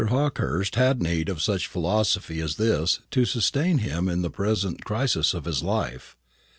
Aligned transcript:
Hawkehurst 0.07 0.73
had 0.77 0.99
need 1.03 1.29
of 1.29 1.43
such 1.43 1.67
philosophy 1.67 2.39
as 2.41 2.55
this 2.55 3.01
to 3.11 3.23
sustain 3.23 3.77
him 3.77 4.09
in 4.09 4.23
the 4.23 4.31
present 4.31 4.83
crisis 4.83 5.35
of 5.35 5.45
his 5.45 5.61
life. 5.61 6.17